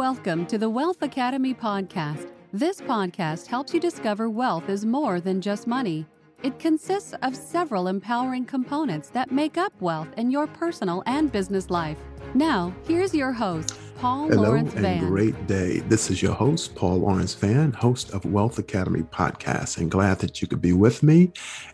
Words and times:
Welcome 0.00 0.46
to 0.46 0.56
the 0.56 0.70
Wealth 0.70 1.02
Academy 1.02 1.52
podcast. 1.52 2.32
This 2.54 2.80
podcast 2.80 3.46
helps 3.46 3.74
you 3.74 3.80
discover 3.80 4.30
wealth 4.30 4.70
is 4.70 4.86
more 4.86 5.20
than 5.20 5.42
just 5.42 5.66
money. 5.66 6.06
It 6.42 6.58
consists 6.58 7.12
of 7.20 7.36
several 7.36 7.86
empowering 7.86 8.46
components 8.46 9.10
that 9.10 9.30
make 9.30 9.58
up 9.58 9.74
wealth 9.78 10.08
in 10.16 10.30
your 10.30 10.46
personal 10.46 11.02
and 11.04 11.30
business 11.30 11.68
life. 11.68 11.98
Now, 12.32 12.74
here's 12.88 13.14
your 13.14 13.30
host, 13.30 13.78
Paul 13.98 14.28
Hello 14.28 14.44
Lawrence 14.44 14.72
and 14.72 14.80
Vann. 14.80 15.06
great 15.06 15.46
day. 15.46 15.80
This 15.80 16.10
is 16.10 16.22
your 16.22 16.32
host, 16.32 16.74
Paul 16.74 17.00
Lawrence 17.00 17.34
Vann, 17.34 17.70
host 17.74 18.10
of 18.12 18.24
Wealth 18.24 18.58
Academy 18.58 19.02
Podcast, 19.02 19.76
and 19.76 19.90
glad 19.90 20.18
that 20.20 20.40
you 20.40 20.48
could 20.48 20.62
be 20.62 20.72
with 20.72 21.02
me. 21.02 21.30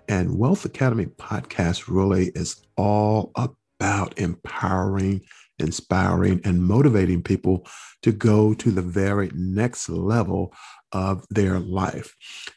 And 0.09 0.37
Wealth 0.37 0.65
Academy 0.65 1.07
Podcast 1.07 1.85
really 1.87 2.33
is 2.35 2.61
all 2.77 3.31
about 3.37 4.19
empowering, 4.19 5.21
inspiring, 5.59 6.41
and 6.45 6.65
motivating 6.65 7.23
people 7.23 7.67
to 8.03 8.13
go 8.13 8.55
to 8.55 8.71
the 8.71 8.83
very 8.83 9.31
next 9.35 9.89
level 9.89 10.53
of 10.93 11.25
their 11.31 11.59
life. 11.59 12.15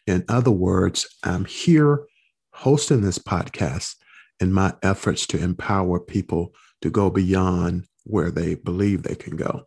In 0.07 0.23
other 0.29 0.51
words, 0.51 1.07
I'm 1.23 1.45
here 1.45 2.05
hosting 2.53 3.01
this 3.01 3.19
podcast 3.19 3.95
in 4.39 4.51
my 4.51 4.73
efforts 4.83 5.25
to 5.27 5.41
empower 5.41 5.99
people 5.99 6.53
to 6.81 6.89
go 6.89 7.09
beyond 7.09 7.85
where 8.03 8.31
they 8.31 8.55
believe 8.55 9.03
they 9.03 9.15
can 9.15 9.35
go, 9.35 9.63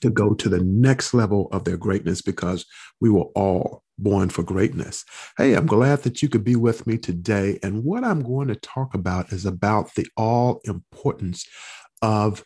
to 0.00 0.10
go 0.10 0.34
to 0.34 0.48
the 0.48 0.62
next 0.62 1.14
level 1.14 1.48
of 1.52 1.64
their 1.64 1.76
greatness 1.76 2.22
because 2.22 2.66
we 3.00 3.10
were 3.10 3.26
all 3.34 3.82
born 3.98 4.28
for 4.28 4.42
greatness. 4.42 5.04
Hey, 5.38 5.54
I'm 5.54 5.66
glad 5.66 6.02
that 6.02 6.22
you 6.22 6.28
could 6.28 6.44
be 6.44 6.56
with 6.56 6.86
me 6.86 6.98
today. 6.98 7.58
And 7.62 7.84
what 7.84 8.04
I'm 8.04 8.22
going 8.22 8.48
to 8.48 8.56
talk 8.56 8.94
about 8.94 9.32
is 9.32 9.46
about 9.46 9.94
the 9.94 10.06
all 10.16 10.60
importance 10.64 11.46
of 12.02 12.44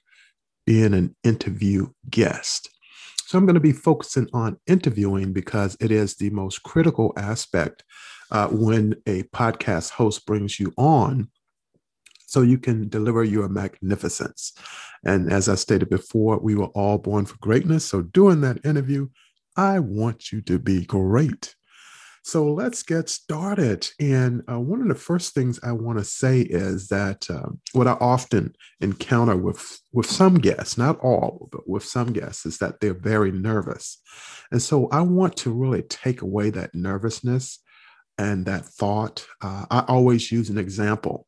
being 0.67 0.95
an 0.95 1.15
interview 1.25 1.89
guest. 2.09 2.71
So 3.27 3.39
I'm 3.39 3.47
going 3.47 3.55
to 3.55 3.61
be 3.61 3.73
focusing 3.73 4.29
on 4.33 4.59
interviewing 4.67 5.33
because 5.33 5.77
it 5.81 5.91
is 5.91 6.17
the 6.17 6.31
most 6.31 6.63
critical 6.63 7.13
aspect 7.17 7.85
uh, 8.31 8.49
when 8.49 8.97
a 9.07 9.23
podcast 9.25 9.91
host 9.91 10.27
brings 10.27 10.59
you 10.59 10.73
on 10.77 11.29
so 12.27 12.43
you 12.43 12.59
can 12.59 12.89
deliver 12.89 13.25
your 13.25 13.49
magnificence. 13.49 14.53
And 15.05 15.33
as 15.33 15.49
I 15.49 15.57
stated 15.57 15.91
before, 15.91 16.39
we 16.39 16.55
were 16.55 16.69
all 16.69 16.99
born 16.99 17.27
for 17.27 17.37
greatness. 17.39 17.85
So 17.85 18.03
during 18.03 18.41
that 18.43 18.65
interview, 18.65 19.09
I 19.57 19.81
want 19.81 20.31
you 20.31 20.41
to 20.43 20.59
be 20.59 20.85
great. 20.85 21.55
So 22.23 22.53
let's 22.53 22.83
get 22.83 23.09
started. 23.09 23.89
And 23.99 24.43
uh, 24.51 24.61
one 24.61 24.83
of 24.83 24.89
the 24.89 24.95
first 24.95 25.35
things 25.35 25.59
I 25.63 25.73
want 25.73 25.99
to 25.99 26.05
say 26.05 26.41
is 26.41 26.89
that 26.89 27.29
um, 27.31 27.61
what 27.73 27.89
I 27.89 27.93
often 27.93 28.55
encounter 28.81 29.37
with 29.37 29.81
with 29.93 30.07
some 30.07 30.35
guests, 30.35 30.77
not 30.77 30.99
all, 31.01 31.49
but 31.51 31.69
with 31.69 31.85
some 31.85 32.13
guests, 32.13 32.45
is 32.45 32.59
that 32.59 32.81
they're 32.81 32.95
very 32.95 33.33
nervous. 33.33 33.99
And 34.53 34.61
so 34.61 34.89
I 34.89 35.01
want 35.01 35.37
to 35.39 35.53
really 35.53 35.83
take 35.83 36.21
away 36.23 36.51
that 36.51 36.75
nervousness 36.75 37.59
and 38.19 38.45
that 38.47 38.67
thought. 38.67 39.27
Uh, 39.41 39.65
I 39.71 39.85
always 39.89 40.31
use 40.31 40.51
an 40.51 40.59
example. 40.59 41.27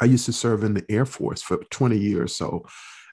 I 0.00 0.06
used 0.06 0.26
to 0.26 0.32
serve 0.32 0.64
in 0.64 0.74
the 0.74 0.84
Air 0.88 1.06
Force 1.06 1.40
for 1.40 1.58
20 1.70 1.96
years. 1.96 2.34
So 2.34 2.66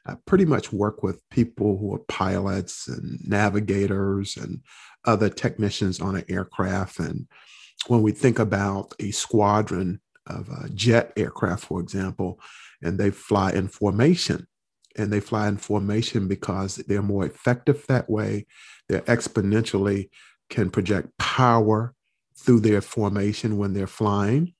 I 0.05 0.15
pretty 0.25 0.45
much 0.45 0.73
work 0.73 1.03
with 1.03 1.27
people 1.29 1.77
who 1.77 1.93
are 1.93 1.99
pilots 2.07 2.87
and 2.87 3.19
navigators 3.27 4.37
and 4.37 4.61
other 5.05 5.29
technicians 5.29 5.99
on 5.99 6.15
an 6.15 6.25
aircraft. 6.27 6.99
And 6.99 7.27
when 7.87 8.01
we 8.01 8.11
think 8.11 8.39
about 8.39 8.93
a 8.99 9.11
squadron 9.11 10.01
of 10.27 10.49
uh, 10.49 10.67
jet 10.73 11.13
aircraft, 11.17 11.65
for 11.65 11.79
example, 11.79 12.39
and 12.81 12.99
they 12.99 13.11
fly 13.11 13.51
in 13.51 13.67
formation, 13.67 14.47
and 14.97 15.11
they 15.11 15.19
fly 15.19 15.47
in 15.47 15.57
formation 15.57 16.27
because 16.27 16.75
they're 16.75 17.01
more 17.01 17.25
effective 17.25 17.85
that 17.87 18.09
way. 18.09 18.45
They're 18.89 19.01
exponentially 19.01 20.09
can 20.49 20.69
project 20.69 21.09
power 21.17 21.93
through 22.37 22.59
their 22.59 22.81
formation 22.81 23.57
when 23.57 23.73
they're 23.73 23.87
flying. 23.87 24.53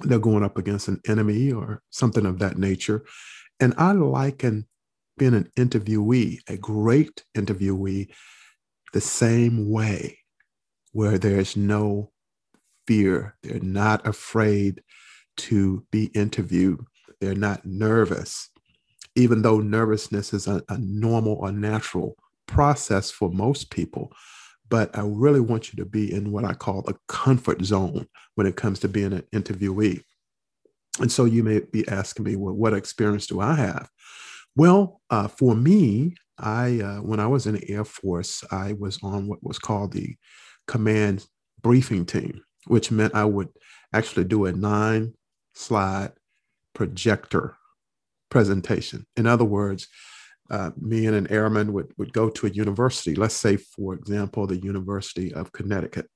They're 0.00 0.18
going 0.18 0.44
up 0.44 0.58
against 0.58 0.88
an 0.88 1.00
enemy 1.08 1.50
or 1.50 1.82
something 1.90 2.26
of 2.26 2.38
that 2.40 2.58
nature. 2.58 3.04
And 3.60 3.74
I 3.78 3.92
liken 3.92 4.66
being 5.16 5.34
an 5.34 5.50
interviewee, 5.56 6.40
a 6.48 6.56
great 6.56 7.24
interviewee, 7.36 8.10
the 8.92 9.00
same 9.00 9.70
way, 9.70 10.18
where 10.92 11.18
there's 11.18 11.56
no 11.56 12.12
fear. 12.86 13.36
They're 13.42 13.60
not 13.60 14.06
afraid 14.06 14.82
to 15.38 15.84
be 15.90 16.06
interviewed. 16.06 16.84
They're 17.20 17.34
not 17.34 17.64
nervous, 17.64 18.50
even 19.14 19.42
though 19.42 19.60
nervousness 19.60 20.34
is 20.34 20.46
a, 20.46 20.62
a 20.68 20.78
normal 20.78 21.34
or 21.34 21.52
natural 21.52 22.16
process 22.46 23.10
for 23.10 23.30
most 23.30 23.70
people. 23.70 24.12
But 24.68 24.96
I 24.96 25.02
really 25.02 25.40
want 25.40 25.72
you 25.72 25.76
to 25.82 25.88
be 25.88 26.12
in 26.12 26.32
what 26.32 26.44
I 26.44 26.52
call 26.52 26.82
the 26.82 26.96
comfort 27.08 27.64
zone 27.64 28.06
when 28.34 28.46
it 28.46 28.56
comes 28.56 28.80
to 28.80 28.88
being 28.88 29.12
an 29.12 29.22
interviewee. 29.32 30.02
And 31.00 31.10
so 31.10 31.24
you 31.24 31.42
may 31.42 31.60
be 31.60 31.86
asking 31.88 32.24
me, 32.24 32.36
well, 32.36 32.54
what 32.54 32.74
experience 32.74 33.26
do 33.26 33.40
I 33.40 33.54
have? 33.54 33.88
Well, 34.54 35.00
uh, 35.10 35.28
for 35.28 35.54
me, 35.54 36.14
I 36.38 36.80
uh, 36.80 36.98
when 37.02 37.20
I 37.20 37.26
was 37.26 37.46
in 37.46 37.54
the 37.54 37.70
Air 37.70 37.84
Force, 37.84 38.44
I 38.50 38.74
was 38.74 38.98
on 39.02 39.26
what 39.26 39.42
was 39.42 39.58
called 39.58 39.92
the 39.92 40.16
command 40.66 41.26
briefing 41.62 42.06
team, 42.06 42.42
which 42.66 42.90
meant 42.90 43.14
I 43.14 43.24
would 43.24 43.48
actually 43.92 44.24
do 44.24 44.46
a 44.46 44.52
nine 44.52 45.14
slide 45.54 46.12
projector 46.74 47.56
presentation. 48.30 49.06
In 49.16 49.26
other 49.26 49.44
words, 49.44 49.88
uh, 50.50 50.70
me 50.78 51.06
and 51.06 51.16
an 51.16 51.26
airman 51.30 51.72
would, 51.72 51.92
would 51.98 52.12
go 52.12 52.28
to 52.28 52.46
a 52.46 52.50
university, 52.50 53.14
let's 53.14 53.34
say, 53.34 53.56
for 53.56 53.94
example, 53.94 54.46
the 54.46 54.58
University 54.58 55.32
of 55.34 55.52
Connecticut, 55.52 56.08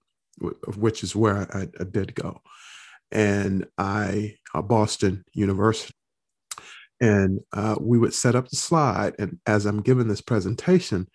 which 0.76 1.02
is 1.02 1.16
where 1.16 1.48
I, 1.56 1.62
I 1.80 1.84
did 1.84 2.14
go. 2.14 2.40
And 3.12 3.66
I, 3.78 4.36
uh, 4.54 4.62
Boston 4.62 5.24
University. 5.32 5.94
And 7.00 7.40
uh, 7.52 7.76
we 7.80 7.98
would 7.98 8.14
set 8.14 8.34
up 8.34 8.48
the 8.48 8.56
slide. 8.56 9.14
And 9.18 9.38
as 9.46 9.64
I'm 9.66 9.80
giving 9.80 10.08
this 10.08 10.20
presentation, 10.20 11.08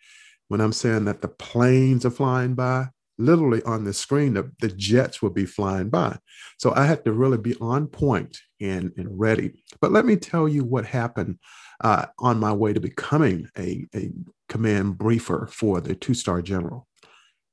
when 0.48 0.62
I'm 0.62 0.74
saying 0.74 1.06
that 1.06 1.22
the 1.22 1.28
planes 1.28 2.06
are 2.06 2.12
flying 2.12 2.56
by, 2.56 2.88
literally 3.18 3.64
on 3.64 3.84
the 3.84 3.94
screen, 3.94 4.34
the, 4.34 4.52
the 4.60 4.68
jets 4.70 5.22
would 5.22 5.34
be 5.34 5.46
flying 5.46 5.90
by. 5.90 6.18
So 6.58 6.74
I 6.76 6.86
had 6.86 7.06
to 7.06 7.14
really 7.14 7.38
be 7.38 7.56
on 7.62 7.88
point 7.88 8.38
and, 8.60 8.92
and 8.98 9.20
ready. 9.20 9.64
But 9.80 9.92
let 9.92 10.06
me 10.06 10.16
tell 10.16 10.48
you 10.48 10.64
what 10.64 10.86
happened 10.86 11.40
uh, 11.82 12.08
on 12.20 12.40
my 12.40 12.54
way 12.54 12.74
to 12.74 12.80
becoming 12.80 13.50
a, 13.58 13.86
a 13.96 14.12
command 14.50 14.98
briefer 14.98 15.48
for 15.52 15.82
the 15.82 15.96
two 15.96 16.14
star 16.14 16.42
general. 16.42 16.88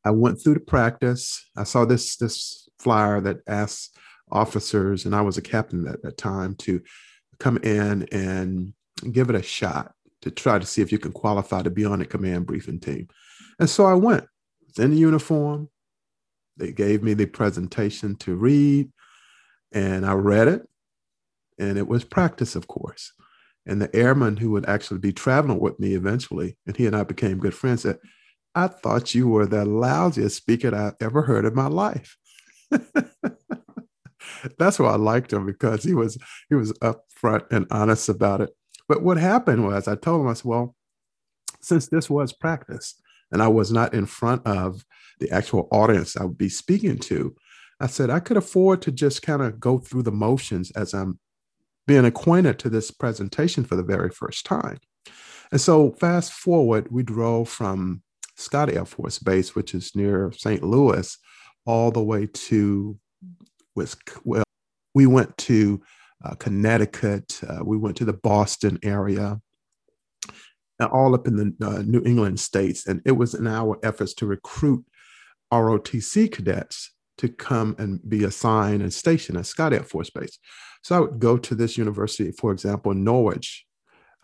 I 0.04 0.10
went 0.10 0.42
through 0.42 0.54
the 0.54 0.60
practice. 0.60 1.48
I 1.56 1.64
saw 1.64 1.84
this, 1.84 2.16
this 2.16 2.68
flyer 2.80 3.20
that 3.20 3.38
asks 3.46 3.90
officers, 4.32 5.04
and 5.04 5.14
I 5.14 5.20
was 5.20 5.38
a 5.38 5.42
captain 5.42 5.86
at 5.86 6.02
that 6.02 6.16
time, 6.16 6.54
to 6.56 6.82
come 7.38 7.58
in 7.58 8.08
and 8.10 8.72
give 9.10 9.30
it 9.30 9.36
a 9.36 9.42
shot 9.42 9.94
to 10.22 10.30
try 10.30 10.58
to 10.58 10.66
see 10.66 10.82
if 10.82 10.92
you 10.92 10.98
can 10.98 11.12
qualify 11.12 11.62
to 11.62 11.70
be 11.70 11.84
on 11.84 12.00
a 12.00 12.06
command 12.06 12.46
briefing 12.46 12.80
team. 12.80 13.08
And 13.58 13.68
so 13.68 13.84
I 13.84 13.94
went. 13.94 14.24
In 14.78 14.90
the 14.90 14.96
uniform. 14.96 15.68
They 16.56 16.72
gave 16.72 17.02
me 17.02 17.14
the 17.14 17.26
presentation 17.26 18.16
to 18.16 18.36
read, 18.36 18.90
and 19.72 20.06
I 20.06 20.12
read 20.12 20.48
it. 20.48 20.68
And 21.58 21.76
it 21.76 21.86
was 21.86 22.04
practice, 22.04 22.56
of 22.56 22.68
course. 22.68 23.12
And 23.66 23.80
the 23.80 23.94
airman 23.94 24.36
who 24.36 24.50
would 24.52 24.66
actually 24.66 25.00
be 25.00 25.12
traveling 25.12 25.60
with 25.60 25.78
me 25.78 25.94
eventually, 25.94 26.56
and 26.66 26.76
he 26.76 26.86
and 26.86 26.96
I 26.96 27.04
became 27.04 27.38
good 27.38 27.54
friends, 27.54 27.82
said, 27.82 27.98
I 28.54 28.68
thought 28.68 29.14
you 29.14 29.28
were 29.28 29.46
the 29.46 29.64
lousiest 29.64 30.32
speaker 30.32 30.74
I've 30.74 30.94
ever 31.00 31.22
heard 31.22 31.44
in 31.44 31.54
my 31.54 31.68
life. 31.68 32.16
That's 34.58 34.78
why 34.78 34.90
I 34.90 34.96
liked 34.96 35.32
him 35.32 35.46
because 35.46 35.82
he 35.84 35.94
was 35.94 36.18
he 36.48 36.54
was 36.54 36.72
upfront 36.74 37.50
and 37.50 37.66
honest 37.70 38.08
about 38.08 38.40
it. 38.40 38.50
But 38.88 39.02
what 39.02 39.16
happened 39.16 39.64
was 39.64 39.88
I 39.88 39.94
told 39.94 40.22
him, 40.22 40.28
I 40.28 40.34
said, 40.34 40.44
well, 40.44 40.74
since 41.60 41.88
this 41.88 42.10
was 42.10 42.32
practice 42.32 43.00
and 43.30 43.42
I 43.42 43.48
was 43.48 43.72
not 43.72 43.94
in 43.94 44.06
front 44.06 44.46
of 44.46 44.84
the 45.20 45.30
actual 45.30 45.68
audience 45.70 46.16
I 46.16 46.24
would 46.24 46.38
be 46.38 46.48
speaking 46.48 46.98
to, 46.98 47.34
I 47.80 47.86
said 47.86 48.10
I 48.10 48.20
could 48.20 48.36
afford 48.36 48.82
to 48.82 48.92
just 48.92 49.22
kind 49.22 49.42
of 49.42 49.60
go 49.60 49.78
through 49.78 50.02
the 50.02 50.12
motions 50.12 50.70
as 50.72 50.92
I'm 50.92 51.18
being 51.86 52.04
acquainted 52.04 52.58
to 52.60 52.70
this 52.70 52.90
presentation 52.90 53.64
for 53.64 53.76
the 53.76 53.82
very 53.82 54.10
first 54.10 54.46
time. 54.46 54.78
And 55.50 55.60
so 55.60 55.92
fast 55.92 56.32
forward, 56.32 56.88
we 56.90 57.02
drove 57.02 57.48
from 57.48 58.02
Scott 58.36 58.70
Air 58.70 58.84
Force 58.84 59.18
Base, 59.18 59.54
which 59.54 59.74
is 59.74 59.94
near 59.94 60.32
St. 60.32 60.62
Louis, 60.62 61.16
all 61.66 61.90
the 61.90 62.02
way 62.02 62.26
to 62.26 62.98
was 63.74 63.96
well, 64.24 64.44
we 64.94 65.06
went 65.06 65.36
to 65.38 65.82
uh, 66.24 66.34
Connecticut, 66.34 67.40
uh, 67.48 67.64
we 67.64 67.76
went 67.76 67.96
to 67.96 68.04
the 68.04 68.12
Boston 68.12 68.78
area, 68.82 69.40
and 70.78 70.90
all 70.90 71.14
up 71.14 71.26
in 71.26 71.36
the 71.36 71.66
uh, 71.66 71.82
New 71.82 72.02
England 72.04 72.40
states, 72.40 72.86
and 72.86 73.00
it 73.04 73.12
was 73.12 73.34
in 73.34 73.46
our 73.46 73.78
efforts 73.82 74.14
to 74.14 74.26
recruit 74.26 74.84
ROTC 75.52 76.32
cadets 76.32 76.92
to 77.18 77.28
come 77.28 77.76
and 77.78 78.00
be 78.08 78.24
assigned 78.24 78.82
and 78.82 78.92
stationed 78.92 79.38
at 79.38 79.46
Scott 79.46 79.72
Air 79.72 79.84
Force 79.84 80.10
Base. 80.10 80.38
So 80.82 80.96
I 80.96 81.00
would 81.00 81.20
go 81.20 81.36
to 81.38 81.54
this 81.54 81.78
university, 81.78 82.32
for 82.32 82.52
example, 82.52 82.94
Norwich 82.94 83.64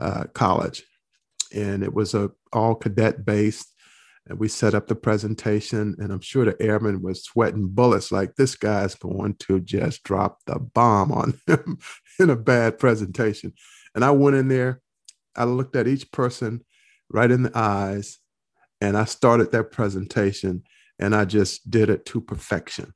uh, 0.01 0.25
College, 0.33 0.83
and 1.55 1.83
it 1.83 1.93
was 1.93 2.15
a 2.15 2.31
all 2.53 2.75
cadet 2.75 3.25
based. 3.25 3.73
And 4.29 4.39
we 4.39 4.49
set 4.49 4.75
up 4.75 4.89
the 4.89 4.95
presentation, 4.95 5.97
and 5.99 6.13
I'm 6.13 6.21
sure 6.21 6.45
the 6.45 6.61
airman 6.63 7.01
was 7.01 7.25
sweating 7.25 7.69
bullets 7.69 8.13
like 8.13 8.35
this 8.35 8.55
guy's 8.55 8.95
going 8.95 9.37
to 9.41 9.59
just 9.61 10.03
drop 10.03 10.41
the 10.47 10.59
bomb 10.59 11.13
on 11.13 11.41
him 11.47 11.79
in 12.19 12.29
a 12.29 12.37
bad 12.37 12.79
presentation. 12.79 13.55
And 13.95 14.05
I 14.05 14.11
went 14.11 14.37
in 14.37 14.49
there, 14.49 14.83
I 15.35 15.45
looked 15.45 15.77
at 15.77 15.89
each 15.89 16.13
person 16.13 16.63
right 17.11 17.31
in 17.31 17.43
the 17.43 17.57
eyes, 17.57 18.19
and 18.83 18.99
I 18.99 19.05
started 19.05 19.51
that 19.53 19.73
presentation, 19.73 20.63
and 20.99 21.17
I 21.17 21.25
just 21.25 21.71
did 21.71 21.89
it 21.89 22.05
to 22.07 22.21
perfection. 22.21 22.93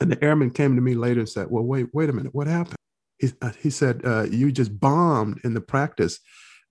And 0.00 0.10
the 0.10 0.24
airman 0.24 0.50
came 0.50 0.74
to 0.74 0.82
me 0.82 0.94
later 0.94 1.20
and 1.20 1.28
said, 1.28 1.48
Well, 1.50 1.64
wait, 1.64 1.88
wait 1.92 2.08
a 2.08 2.12
minute, 2.14 2.34
what 2.34 2.46
happened? 2.46 2.76
He, 3.18 3.30
uh, 3.42 3.52
he 3.60 3.68
said, 3.68 4.00
uh, 4.04 4.22
You 4.22 4.50
just 4.50 4.80
bombed 4.80 5.40
in 5.44 5.52
the 5.52 5.60
practice 5.60 6.18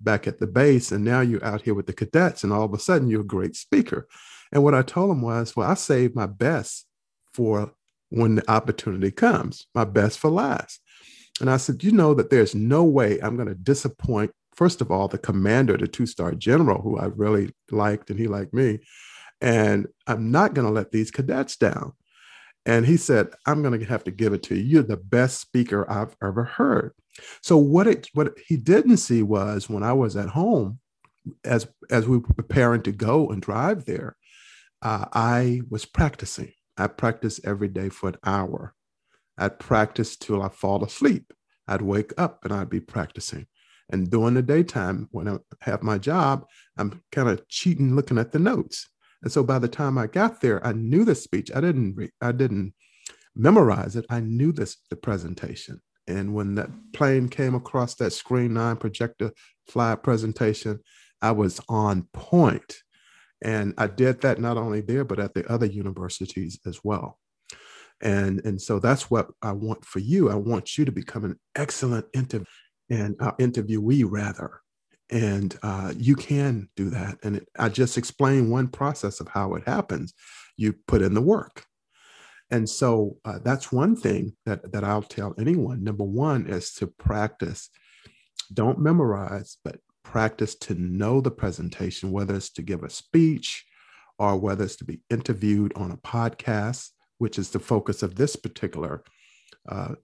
back 0.01 0.27
at 0.27 0.39
the 0.39 0.47
base, 0.47 0.91
and 0.91 1.03
now 1.03 1.21
you're 1.21 1.43
out 1.43 1.61
here 1.61 1.73
with 1.73 1.87
the 1.87 1.93
cadets, 1.93 2.43
and 2.43 2.51
all 2.51 2.63
of 2.63 2.73
a 2.73 2.79
sudden 2.79 3.07
you're 3.07 3.21
a 3.21 3.25
great 3.25 3.55
speaker. 3.55 4.07
And 4.51 4.63
what 4.63 4.75
I 4.75 4.81
told 4.81 5.11
him 5.11 5.21
was, 5.21 5.55
Well, 5.55 5.69
I 5.69 5.73
saved 5.73 6.15
my 6.15 6.27
best 6.27 6.85
for 7.33 7.73
when 8.09 8.35
the 8.35 8.51
opportunity 8.51 9.11
comes, 9.11 9.67
my 9.73 9.85
best 9.85 10.19
for 10.19 10.29
last. 10.29 10.79
And 11.41 11.49
I 11.49 11.57
said, 11.57 11.83
You 11.83 11.91
know 11.91 12.13
that 12.13 12.29
there's 12.29 12.53
no 12.53 12.83
way 12.83 13.19
I'm 13.19 13.35
going 13.35 13.47
to 13.47 13.55
disappoint, 13.55 14.31
first 14.55 14.81
of 14.81 14.91
all, 14.91 15.07
the 15.07 15.17
commander, 15.17 15.77
the 15.77 15.87
two 15.87 16.05
star 16.05 16.33
general, 16.33 16.81
who 16.81 16.97
I 16.97 17.05
really 17.05 17.51
liked 17.71 18.09
and 18.09 18.19
he 18.19 18.27
liked 18.27 18.53
me. 18.53 18.79
And 19.41 19.87
I'm 20.07 20.31
not 20.31 20.53
going 20.53 20.67
to 20.67 20.73
let 20.73 20.91
these 20.91 21.11
cadets 21.11 21.57
down. 21.57 21.93
And 22.65 22.85
he 22.85 22.95
said, 22.95 23.27
I'm 23.45 23.61
going 23.61 23.77
to 23.77 23.85
have 23.85 24.05
to 24.05 24.11
give 24.11 24.33
it 24.33 24.43
to 24.43 24.55
you. 24.55 24.63
You're 24.63 24.83
the 24.83 24.95
best 24.95 25.41
speaker 25.41 25.89
I've 25.89 26.15
ever 26.23 26.45
heard. 26.45 26.93
So 27.41 27.57
what 27.57 27.87
it 27.87 28.09
what 28.13 28.37
he 28.47 28.57
didn't 28.57 28.97
see 28.97 29.21
was 29.21 29.69
when 29.69 29.83
I 29.83 29.93
was 29.93 30.15
at 30.15 30.29
home, 30.29 30.79
as 31.43 31.67
as 31.89 32.07
we 32.07 32.17
were 32.17 32.33
preparing 32.33 32.81
to 32.83 32.91
go 32.91 33.29
and 33.29 33.41
drive 33.41 33.85
there, 33.85 34.15
uh, 34.81 35.05
I 35.13 35.61
was 35.69 35.85
practicing. 35.85 36.51
I 36.77 36.87
practiced 36.87 37.41
every 37.45 37.67
day 37.67 37.89
for 37.89 38.09
an 38.09 38.17
hour. 38.25 38.73
I'd 39.37 39.59
practice 39.59 40.15
till 40.15 40.41
I 40.41 40.49
fall 40.49 40.83
asleep. 40.83 41.33
I'd 41.67 41.81
wake 41.81 42.13
up 42.17 42.43
and 42.43 42.53
I'd 42.53 42.69
be 42.69 42.79
practicing. 42.79 43.47
And 43.89 44.09
during 44.09 44.33
the 44.33 44.41
daytime, 44.41 45.07
when 45.11 45.27
I 45.27 45.37
have 45.61 45.83
my 45.83 45.97
job, 45.97 46.45
I'm 46.77 47.01
kind 47.11 47.29
of 47.29 47.47
cheating, 47.47 47.95
looking 47.95 48.17
at 48.17 48.31
the 48.31 48.39
notes. 48.39 48.89
And 49.21 49.31
so 49.31 49.43
by 49.43 49.59
the 49.59 49.67
time 49.67 49.97
I 49.97 50.07
got 50.07 50.41
there, 50.41 50.65
I 50.65 50.73
knew 50.73 51.05
the 51.05 51.15
speech. 51.15 51.51
I 51.53 51.61
didn't 51.61 51.95
re- 51.95 52.11
I 52.21 52.31
didn't 52.31 52.73
memorize 53.35 53.95
it. 53.95 54.05
I 54.09 54.19
knew 54.19 54.51
this 54.51 54.77
the 54.89 54.95
presentation. 54.95 55.81
And 56.07 56.33
when 56.33 56.55
that 56.55 56.69
plane 56.93 57.29
came 57.29 57.55
across 57.55 57.95
that 57.95 58.11
screen 58.11 58.53
nine 58.53 58.77
projector 58.77 59.31
fly 59.67 59.95
presentation, 59.95 60.79
I 61.21 61.31
was 61.31 61.61
on 61.69 62.07
point. 62.13 62.77
And 63.41 63.73
I 63.77 63.87
did 63.87 64.21
that 64.21 64.39
not 64.39 64.57
only 64.57 64.81
there, 64.81 65.03
but 65.03 65.19
at 65.19 65.33
the 65.33 65.49
other 65.51 65.65
universities 65.65 66.59
as 66.65 66.79
well. 66.83 67.19
And, 68.01 68.43
and 68.45 68.61
so 68.61 68.79
that's 68.79 69.09
what 69.09 69.29
I 69.41 69.53
want 69.53 69.85
for 69.85 69.99
you. 69.99 70.29
I 70.29 70.35
want 70.35 70.77
you 70.77 70.85
to 70.85 70.91
become 70.91 71.23
an 71.23 71.39
excellent 71.55 72.05
interview 72.13 72.45
and 72.89 73.15
uh, 73.21 73.31
interviewee 73.33 74.05
rather 74.05 74.59
and 75.13 75.57
uh, 75.61 75.93
you 75.95 76.15
can 76.15 76.69
do 76.75 76.89
that. 76.89 77.17
And 77.23 77.37
it, 77.37 77.47
I 77.57 77.69
just 77.69 77.97
explained 77.97 78.51
one 78.51 78.67
process 78.67 79.19
of 79.19 79.27
how 79.27 79.53
it 79.53 79.63
happens. 79.65 80.13
You 80.57 80.73
put 80.87 81.01
in 81.01 81.13
the 81.13 81.21
work. 81.21 81.65
And 82.51 82.69
so 82.69 83.17
uh, 83.25 83.39
that's 83.43 83.71
one 83.71 83.95
thing 83.95 84.35
that, 84.45 84.71
that 84.71 84.83
I'll 84.83 85.01
tell 85.01 85.33
anyone. 85.39 85.83
Number 85.83 86.03
one 86.03 86.47
is 86.47 86.73
to 86.75 86.87
practice. 86.87 87.69
Don't 88.53 88.79
memorize, 88.79 89.57
but 89.63 89.79
practice 90.03 90.55
to 90.55 90.75
know 90.75 91.21
the 91.21 91.31
presentation, 91.31 92.11
whether 92.11 92.35
it's 92.35 92.51
to 92.51 92.61
give 92.61 92.83
a 92.83 92.89
speech 92.89 93.65
or 94.19 94.37
whether 94.37 94.63
it's 94.63 94.75
to 94.77 94.85
be 94.85 95.01
interviewed 95.09 95.73
on 95.75 95.91
a 95.91 95.97
podcast, 95.97 96.89
which 97.17 97.39
is 97.39 97.49
the 97.49 97.59
focus 97.59 98.03
of 98.03 98.15
this 98.15 98.35
particular 98.35 99.03
uh, 99.69 99.95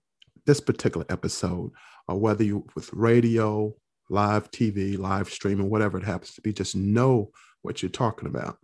this 0.46 0.60
particular 0.60 1.04
episode, 1.10 1.70
or 2.08 2.18
whether 2.18 2.42
you 2.42 2.66
with 2.74 2.90
radio 2.94 3.74
live 4.08 4.50
TV, 4.50 4.98
live 4.98 5.28
streaming, 5.28 5.70
whatever 5.70 5.98
it 5.98 6.04
happens 6.04 6.34
to 6.34 6.40
be, 6.40 6.52
just 6.52 6.74
know 6.74 7.30
what 7.62 7.82
you're 7.82 7.90
talking 7.90 8.26
about. 8.26 8.56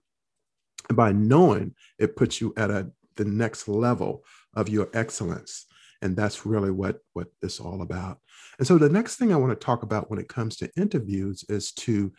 And 0.88 0.96
by 0.96 1.12
knowing, 1.12 1.74
it 1.98 2.16
puts 2.16 2.40
you 2.40 2.52
at 2.56 2.70
a 2.70 2.90
the 3.16 3.24
next 3.24 3.68
level 3.68 4.24
of 4.54 4.68
your 4.68 4.88
excellence. 4.94 5.66
And 6.02 6.16
that's 6.16 6.46
really 6.46 6.70
what, 6.70 6.98
what 7.14 7.28
this 7.40 7.58
all 7.58 7.82
about. 7.82 8.18
And 8.58 8.66
so 8.66 8.78
the 8.78 8.88
next 8.88 9.16
thing 9.16 9.32
I 9.32 9.36
want 9.36 9.58
to 9.58 9.64
talk 9.64 9.82
about 9.82 10.10
when 10.10 10.18
it 10.18 10.28
comes 10.28 10.56
to 10.56 10.70
interviews 10.76 11.44
is 11.48 11.72
to 11.72 12.12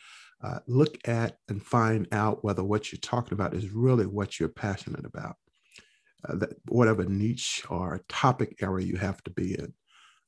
uh, 0.44 0.60
look 0.68 0.98
at 1.08 1.38
and 1.50 1.64
find 1.64 2.08
out 2.12 2.44
whether 2.44 2.64
what 2.64 2.92
you're 2.92 3.00
talking 3.00 3.34
about 3.34 3.54
is 3.54 3.72
really 3.72 4.06
what 4.06 4.40
you're 4.40 4.50
passionate 4.50 5.06
about. 5.06 5.36
Uh, 6.28 6.36
that 6.36 6.54
whatever 6.68 7.06
niche 7.06 7.64
or 7.70 8.02
topic 8.10 8.58
area 8.62 8.86
you 8.86 8.98
have 8.98 9.24
to 9.24 9.30
be 9.30 9.54
in. 9.54 9.72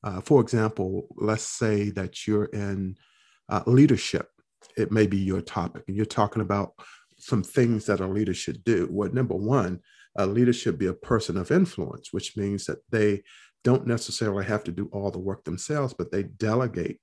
Uh, 0.03 0.21
for 0.21 0.39
example, 0.39 1.07
let's 1.17 1.43
say 1.43 1.89
that 1.89 2.27
you're 2.27 2.45
in 2.45 2.95
uh, 3.49 3.63
leadership. 3.65 4.29
It 4.77 4.91
may 4.91 5.07
be 5.07 5.17
your 5.17 5.41
topic, 5.41 5.83
and 5.87 5.97
you're 5.97 6.05
talking 6.05 6.43
about 6.43 6.73
some 7.17 7.41
things 7.43 7.87
that 7.87 8.01
a 8.01 8.07
leader 8.07 8.35
should 8.35 8.63
do. 8.63 8.87
Well, 8.91 9.11
number 9.11 9.35
one, 9.35 9.79
a 10.19 10.27
leader 10.27 10.53
should 10.53 10.77
be 10.77 10.87
a 10.87 10.93
person 10.93 11.37
of 11.37 11.49
influence, 11.49 12.11
which 12.11 12.35
means 12.35 12.65
that 12.65 12.79
they 12.91 13.23
don't 13.63 13.87
necessarily 13.87 14.45
have 14.45 14.63
to 14.65 14.71
do 14.71 14.89
all 14.91 15.11
the 15.11 15.19
work 15.19 15.45
themselves, 15.45 15.93
but 15.93 16.11
they 16.11 16.23
delegate 16.23 16.99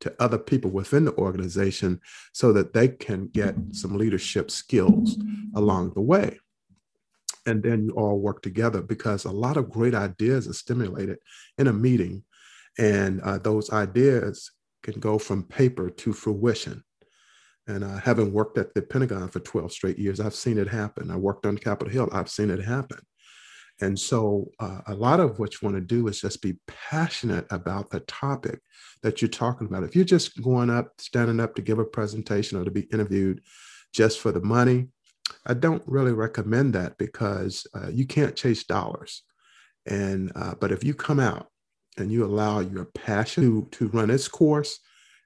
to 0.00 0.14
other 0.18 0.38
people 0.38 0.70
within 0.70 1.04
the 1.04 1.14
organization 1.16 2.00
so 2.32 2.52
that 2.52 2.72
they 2.72 2.88
can 2.88 3.26
get 3.28 3.54
some 3.72 3.98
leadership 3.98 4.50
skills 4.50 5.18
along 5.54 5.92
the 5.94 6.00
way. 6.00 6.38
And 7.44 7.62
then 7.62 7.84
you 7.84 7.90
all 7.92 8.20
work 8.20 8.40
together 8.40 8.82
because 8.82 9.24
a 9.24 9.32
lot 9.32 9.56
of 9.56 9.70
great 9.70 9.94
ideas 9.94 10.46
are 10.46 10.52
stimulated 10.52 11.18
in 11.58 11.66
a 11.66 11.72
meeting 11.72 12.24
and 12.78 13.20
uh, 13.22 13.38
those 13.38 13.70
ideas 13.72 14.52
can 14.82 15.00
go 15.00 15.18
from 15.18 15.42
paper 15.42 15.90
to 15.90 16.12
fruition. 16.12 16.84
And 17.66 17.84
uh, 17.84 17.98
having 17.98 18.32
worked 18.32 18.58
at 18.58 18.74
the 18.74 18.82
Pentagon 18.82 19.28
for 19.28 19.40
12 19.40 19.72
straight 19.72 19.98
years, 19.98 20.18
I've 20.18 20.34
seen 20.34 20.58
it 20.58 20.68
happen. 20.68 21.10
I 21.10 21.16
worked 21.16 21.46
on 21.46 21.58
Capitol 21.58 21.92
Hill, 21.92 22.08
I've 22.12 22.30
seen 22.30 22.50
it 22.50 22.64
happen. 22.64 22.98
And 23.82 23.98
so, 23.98 24.50
uh, 24.60 24.80
a 24.88 24.94
lot 24.94 25.20
of 25.20 25.38
what 25.38 25.54
you 25.54 25.58
want 25.62 25.76
to 25.76 25.80
do 25.80 26.06
is 26.08 26.20
just 26.20 26.42
be 26.42 26.58
passionate 26.66 27.46
about 27.50 27.90
the 27.90 28.00
topic 28.00 28.60
that 29.02 29.22
you're 29.22 29.30
talking 29.30 29.66
about. 29.66 29.84
If 29.84 29.96
you're 29.96 30.04
just 30.04 30.42
going 30.42 30.68
up, 30.68 30.92
standing 30.98 31.40
up 31.40 31.54
to 31.54 31.62
give 31.62 31.78
a 31.78 31.84
presentation 31.84 32.58
or 32.58 32.64
to 32.64 32.70
be 32.70 32.82
interviewed 32.92 33.40
just 33.94 34.20
for 34.20 34.32
the 34.32 34.42
money, 34.42 34.88
I 35.46 35.54
don't 35.54 35.82
really 35.86 36.12
recommend 36.12 36.74
that 36.74 36.98
because 36.98 37.66
uh, 37.74 37.88
you 37.88 38.06
can't 38.06 38.36
chase 38.36 38.64
dollars. 38.64 39.22
And 39.86 40.30
uh, 40.34 40.54
but 40.60 40.72
if 40.72 40.84
you 40.84 40.92
come 40.92 41.20
out 41.20 41.48
and 41.96 42.12
you 42.12 42.24
allow 42.24 42.60
your 42.60 42.86
passion 42.86 43.44
to, 43.44 43.68
to 43.78 43.88
run 43.88 44.10
its 44.10 44.28
course, 44.28 44.78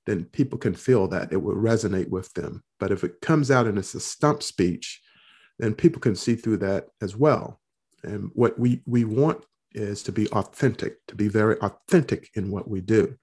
then 0.06 0.24
people 0.24 0.58
can 0.58 0.74
feel 0.74 1.08
that 1.08 1.32
it 1.32 1.42
will 1.42 1.56
resonate 1.56 2.08
with 2.08 2.32
them. 2.34 2.62
But 2.78 2.92
if 2.92 3.04
it 3.04 3.20
comes 3.20 3.50
out 3.50 3.66
and 3.66 3.78
it's 3.78 3.94
a 3.94 4.00
stump 4.00 4.42
speech, 4.42 5.00
then 5.58 5.74
people 5.74 6.00
can 6.00 6.16
see 6.16 6.34
through 6.34 6.58
that 6.58 6.88
as 7.00 7.16
well. 7.16 7.60
And 8.02 8.30
what 8.34 8.58
we, 8.58 8.82
we 8.86 9.04
want 9.04 9.44
is 9.72 10.02
to 10.04 10.12
be 10.12 10.28
authentic, 10.28 11.04
to 11.08 11.14
be 11.14 11.28
very 11.28 11.58
authentic 11.60 12.30
in 12.34 12.50
what 12.50 12.68
we 12.68 12.80
do. 12.80 13.16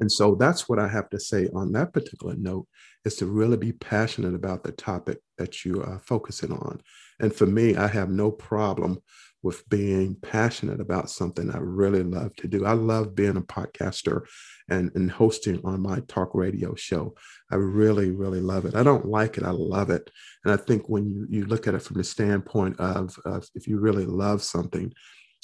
And 0.00 0.10
so 0.10 0.34
that's 0.34 0.68
what 0.68 0.80
I 0.80 0.88
have 0.88 1.08
to 1.10 1.20
say 1.20 1.48
on 1.54 1.70
that 1.72 1.92
particular 1.92 2.34
note 2.34 2.66
is 3.04 3.14
to 3.16 3.26
really 3.26 3.56
be 3.56 3.72
passionate 3.72 4.34
about 4.34 4.64
the 4.64 4.72
topic 4.72 5.18
that 5.38 5.64
you 5.64 5.82
are 5.82 6.00
focusing 6.00 6.52
on. 6.52 6.80
And 7.20 7.32
for 7.32 7.46
me, 7.46 7.76
I 7.76 7.86
have 7.86 8.10
no 8.10 8.30
problem 8.30 8.98
with 9.42 9.68
being 9.68 10.14
passionate 10.22 10.80
about 10.80 11.10
something 11.10 11.50
I 11.50 11.58
really 11.58 12.02
love 12.02 12.34
to 12.36 12.48
do. 12.48 12.64
I 12.64 12.72
love 12.72 13.14
being 13.14 13.36
a 13.36 13.42
podcaster 13.42 14.22
and, 14.68 14.90
and 14.94 15.10
hosting 15.10 15.60
on 15.64 15.80
my 15.80 16.00
talk 16.06 16.30
radio 16.34 16.74
show. 16.74 17.14
I 17.50 17.56
really, 17.56 18.10
really 18.10 18.40
love 18.40 18.64
it. 18.64 18.76
I 18.76 18.82
don't 18.82 19.06
like 19.06 19.36
it, 19.38 19.44
I 19.44 19.50
love 19.50 19.90
it. 19.90 20.08
And 20.44 20.52
I 20.52 20.56
think 20.56 20.88
when 20.88 21.06
you, 21.06 21.26
you 21.28 21.44
look 21.46 21.66
at 21.66 21.74
it 21.74 21.82
from 21.82 21.96
the 21.96 22.04
standpoint 22.04 22.78
of, 22.78 23.16
of 23.24 23.48
if 23.54 23.66
you 23.66 23.80
really 23.80 24.06
love 24.06 24.42
something, 24.42 24.92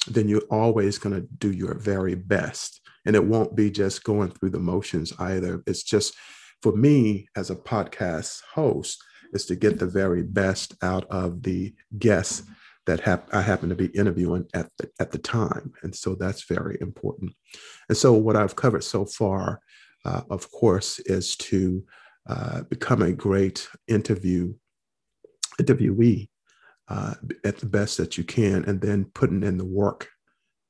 then 0.07 0.29
you're 0.29 0.47
always 0.49 0.97
going 0.97 1.15
to 1.15 1.27
do 1.37 1.51
your 1.51 1.77
very 1.77 2.15
best. 2.15 2.81
And 3.05 3.15
it 3.15 3.25
won't 3.25 3.55
be 3.55 3.69
just 3.69 4.03
going 4.03 4.31
through 4.31 4.51
the 4.51 4.59
motions 4.59 5.13
either. 5.19 5.61
It's 5.67 5.83
just 5.83 6.15
for 6.61 6.75
me 6.75 7.27
as 7.35 7.49
a 7.49 7.55
podcast 7.55 8.41
host, 8.53 9.03
is 9.33 9.45
to 9.45 9.55
get 9.55 9.77
the 9.77 9.85
very 9.85 10.23
best 10.23 10.75
out 10.81 11.05
of 11.11 11.43
the 11.43 11.73
guests 11.97 12.43
that 12.89 13.01
hap- 13.01 13.31
I 13.31 13.41
happen 13.41 13.69
to 13.69 13.75
be 13.75 13.85
interviewing 13.87 14.47
at 14.55 14.71
the, 14.79 14.89
at 14.99 15.11
the 15.11 15.19
time. 15.19 15.73
And 15.83 15.95
so 15.95 16.15
that's 16.15 16.45
very 16.45 16.75
important. 16.81 17.33
And 17.87 17.95
so, 17.95 18.13
what 18.13 18.35
I've 18.35 18.55
covered 18.55 18.83
so 18.83 19.05
far, 19.05 19.61
uh, 20.05 20.21
of 20.31 20.51
course, 20.51 20.97
is 21.05 21.35
to 21.37 21.85
uh, 22.27 22.63
become 22.63 23.03
a 23.03 23.11
great 23.11 23.67
interview 23.87 24.55
interviewee 25.61 26.29
uh, 26.87 27.13
at 27.43 27.57
the 27.57 27.67
best 27.67 27.97
that 27.97 28.17
you 28.17 28.23
can, 28.23 28.65
and 28.65 28.81
then 28.81 29.05
putting 29.13 29.43
in 29.43 29.57
the 29.59 29.65
work 29.65 30.09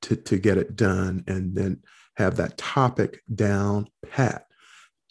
to, 0.02 0.18
to 0.18 0.38
get 0.38 0.58
it 0.58 0.76
done, 0.76 1.24
and 1.28 1.56
then 1.56 1.82
have 2.18 2.36
that 2.36 2.58
topic 2.58 3.22
down 3.34 3.88
pat. 4.12 4.46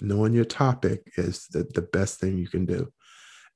knowing 0.03 0.35
your 0.35 0.45
topic 0.45 1.11
is 1.17 1.47
the, 1.53 1.65
the 1.75 1.83
best 1.83 2.21
thing 2.21 2.37
you 2.37 2.49
can 2.49 2.67
do. 2.67 2.93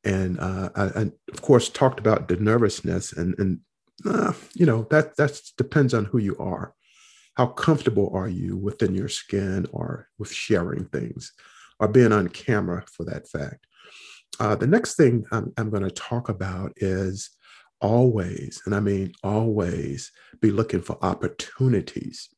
And 0.05 0.39
uh, 0.41 0.71
I, 0.75 0.83
I, 0.85 1.11
of 1.33 1.43
course, 1.43 1.69
talked 1.69 2.01
about 2.01 2.29
the 2.29 2.37
nervousness, 2.37 3.13
and 3.13 3.35
and 3.39 3.61
uh, 4.05 4.33
you 4.55 4.67
know 4.67 4.87
that 4.91 5.17
that 5.17 5.41
depends 5.57 5.95
on 5.95 6.07
who 6.07 6.19
you 6.19 6.37
are. 6.39 6.75
How 7.35 7.47
comfortable 7.47 8.11
are 8.13 8.29
you 8.29 8.57
within 8.57 8.95
your 8.95 9.09
skin, 9.09 9.67
or 9.73 10.09
with 10.19 10.33
sharing 10.33 10.87
things, 10.87 11.33
or 11.79 11.89
being 11.89 12.13
on 12.13 12.29
camera 12.29 12.85
for 12.93 13.05
that 13.05 13.29
fact? 13.29 13.67
Uh, 14.41 14.57
the 14.57 14.67
next 14.67 14.97
thing 14.97 15.25
I'm, 15.31 15.53
I'm 15.57 15.71
going 15.71 15.85
to 15.85 15.91
talk 15.91 16.29
about 16.29 16.73
is 16.77 17.31
always, 17.81 18.63
and 18.67 18.75
I 18.75 18.81
mean 18.81 19.13
always, 19.23 20.11
be 20.41 20.51
looking 20.51 20.81
for 20.81 20.99
opportunities 21.03 22.29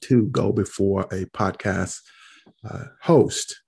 to 0.00 0.26
go 0.26 0.52
before 0.52 1.02
a 1.12 1.24
podcast 1.26 2.00
uh, 2.68 2.84
host 3.02 3.60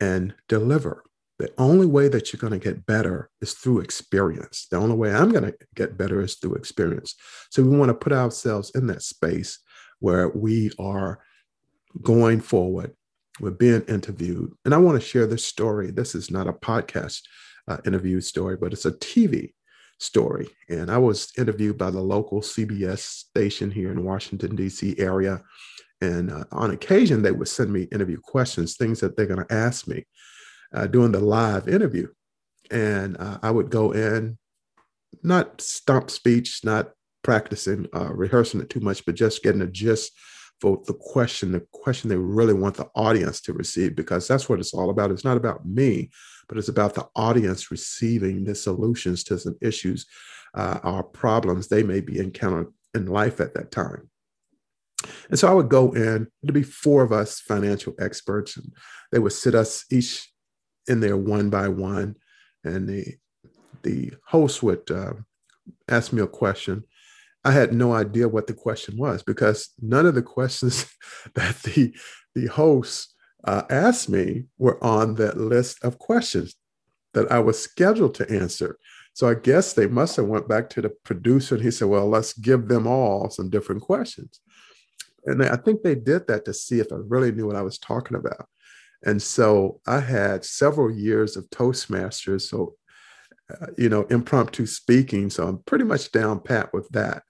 and 0.00 0.34
deliver. 0.48 1.04
The 1.40 1.50
only 1.56 1.86
way 1.86 2.08
that 2.08 2.32
you're 2.34 2.38
going 2.38 2.52
to 2.52 2.62
get 2.62 2.84
better 2.84 3.30
is 3.40 3.54
through 3.54 3.80
experience. 3.80 4.66
The 4.70 4.76
only 4.76 4.94
way 4.94 5.10
I'm 5.10 5.30
going 5.30 5.44
to 5.44 5.54
get 5.74 5.96
better 5.96 6.20
is 6.20 6.34
through 6.34 6.56
experience. 6.56 7.14
So 7.48 7.62
we 7.62 7.74
want 7.74 7.88
to 7.88 7.94
put 7.94 8.12
ourselves 8.12 8.70
in 8.74 8.86
that 8.88 9.02
space 9.02 9.58
where 10.00 10.28
we 10.28 10.70
are 10.78 11.20
going 12.02 12.42
forward, 12.42 12.94
we're 13.40 13.52
being 13.52 13.80
interviewed. 13.88 14.52
And 14.66 14.74
I 14.74 14.76
want 14.76 15.00
to 15.00 15.06
share 15.06 15.26
this 15.26 15.42
story. 15.42 15.90
This 15.90 16.14
is 16.14 16.30
not 16.30 16.46
a 16.46 16.52
podcast 16.52 17.22
uh, 17.66 17.78
interview 17.86 18.20
story, 18.20 18.58
but 18.58 18.74
it's 18.74 18.84
a 18.84 18.92
TV 18.92 19.54
story. 19.98 20.46
And 20.68 20.90
I 20.90 20.98
was 20.98 21.32
interviewed 21.38 21.78
by 21.78 21.90
the 21.90 22.02
local 22.02 22.42
CBS 22.42 22.98
station 22.98 23.70
here 23.70 23.90
in 23.90 24.04
Washington, 24.04 24.56
D.C. 24.56 24.94
area. 24.98 25.42
And 26.02 26.30
uh, 26.30 26.44
on 26.52 26.72
occasion, 26.72 27.22
they 27.22 27.32
would 27.32 27.48
send 27.48 27.72
me 27.72 27.84
interview 27.84 28.18
questions, 28.20 28.76
things 28.76 29.00
that 29.00 29.16
they're 29.16 29.24
going 29.24 29.46
to 29.46 29.54
ask 29.54 29.88
me 29.88 30.04
uh, 30.74 30.86
during 30.86 31.12
the 31.12 31.20
live 31.20 31.68
interview. 31.68 32.08
And 32.70 33.16
uh, 33.18 33.38
I 33.42 33.50
would 33.50 33.70
go 33.70 33.92
in, 33.92 34.38
not 35.22 35.60
stump 35.60 36.10
speech, 36.10 36.60
not 36.64 36.90
practicing, 37.22 37.86
uh, 37.94 38.12
rehearsing 38.12 38.60
it 38.60 38.70
too 38.70 38.80
much, 38.80 39.04
but 39.04 39.14
just 39.14 39.42
getting 39.42 39.62
a 39.62 39.66
gist 39.66 40.12
for 40.60 40.80
the 40.86 40.94
question, 40.94 41.52
the 41.52 41.66
question 41.72 42.08
they 42.08 42.16
really 42.16 42.52
want 42.52 42.76
the 42.76 42.88
audience 42.94 43.40
to 43.40 43.52
receive, 43.52 43.96
because 43.96 44.28
that's 44.28 44.48
what 44.48 44.60
it's 44.60 44.74
all 44.74 44.90
about. 44.90 45.10
It's 45.10 45.24
not 45.24 45.36
about 45.36 45.66
me, 45.66 46.10
but 46.48 46.58
it's 46.58 46.68
about 46.68 46.94
the 46.94 47.08
audience 47.16 47.70
receiving 47.70 48.44
the 48.44 48.54
solutions 48.54 49.24
to 49.24 49.38
some 49.38 49.56
issues 49.62 50.06
uh, 50.54 50.78
or 50.84 51.02
problems 51.02 51.68
they 51.68 51.82
may 51.82 52.00
be 52.00 52.20
encountering 52.20 52.72
in 52.94 53.06
life 53.06 53.40
at 53.40 53.54
that 53.54 53.70
time. 53.70 54.10
And 55.30 55.38
so 55.38 55.48
I 55.48 55.54
would 55.54 55.70
go 55.70 55.92
in, 55.92 56.28
to 56.46 56.52
be 56.52 56.62
four 56.62 57.02
of 57.02 57.12
us 57.12 57.40
financial 57.40 57.94
experts, 57.98 58.56
and 58.56 58.70
they 59.12 59.18
would 59.18 59.32
sit 59.32 59.54
us 59.54 59.84
each 59.90 60.29
in 60.90 61.00
there 61.00 61.16
one 61.16 61.50
by 61.50 61.68
one. 61.68 62.16
And 62.64 62.88
the, 62.88 63.04
the 63.82 64.12
host 64.26 64.62
would 64.62 64.90
uh, 64.90 65.14
ask 65.88 66.12
me 66.12 66.22
a 66.22 66.26
question. 66.26 66.84
I 67.44 67.52
had 67.52 67.72
no 67.72 67.94
idea 67.94 68.28
what 68.28 68.46
the 68.46 68.54
question 68.54 68.98
was 68.98 69.22
because 69.22 69.70
none 69.80 70.04
of 70.04 70.14
the 70.14 70.22
questions 70.22 70.92
that 71.34 71.56
the, 71.62 71.94
the 72.34 72.46
host 72.46 73.14
uh, 73.44 73.62
asked 73.70 74.08
me 74.08 74.44
were 74.58 74.82
on 74.84 75.14
that 75.14 75.38
list 75.38 75.82
of 75.82 75.98
questions 75.98 76.54
that 77.14 77.30
I 77.32 77.38
was 77.38 77.60
scheduled 77.60 78.14
to 78.16 78.30
answer. 78.30 78.78
So 79.14 79.28
I 79.28 79.34
guess 79.34 79.72
they 79.72 79.86
must 79.86 80.16
have 80.16 80.26
went 80.26 80.48
back 80.48 80.68
to 80.70 80.82
the 80.82 80.90
producer 80.90 81.54
and 81.54 81.64
he 81.64 81.70
said, 81.70 81.88
well, 81.88 82.08
let's 82.08 82.34
give 82.34 82.68
them 82.68 82.86
all 82.86 83.30
some 83.30 83.50
different 83.50 83.82
questions 83.82 84.40
and 85.24 85.42
I 85.42 85.56
think 85.56 85.82
they 85.82 85.94
did 85.94 86.26
that 86.28 86.44
to 86.46 86.54
see 86.54 86.80
if 86.80 86.92
I 86.92 86.96
really 86.96 87.32
knew 87.32 87.46
what 87.46 87.56
I 87.56 87.62
was 87.62 87.78
talking 87.78 88.16
about. 88.16 88.46
And 89.04 89.22
so 89.22 89.80
I 89.86 90.00
had 90.00 90.44
several 90.44 90.90
years 90.90 91.36
of 91.36 91.48
Toastmasters, 91.50 92.42
so 92.42 92.74
uh, 93.50 93.66
you 93.76 93.88
know, 93.88 94.02
impromptu 94.04 94.66
speaking. 94.66 95.30
So 95.30 95.46
I'm 95.46 95.58
pretty 95.58 95.84
much 95.84 96.12
down 96.12 96.40
pat 96.40 96.72
with 96.72 96.88
that. 96.90 97.22